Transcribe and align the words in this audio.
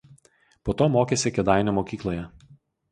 Po 0.69 0.75
to 0.81 0.87
mokėsi 0.95 1.35
Kėdainių 1.37 1.79
mokykloje. 1.81 2.27